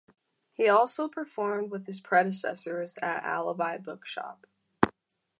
[0.51, 4.47] He also performed with his predecessors at Alibi Bookshop.